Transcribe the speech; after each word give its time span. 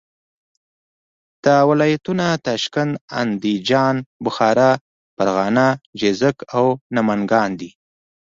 دا 1.45 1.57
ولایتونه 1.69 2.25
تاشکند، 2.45 2.93
اندیجان، 3.21 3.95
بخارا، 4.23 4.71
فرغانه، 5.15 5.67
جیزک 5.99 6.37
او 6.57 6.65
نمنګان 6.95 7.49
دي. 7.59 7.69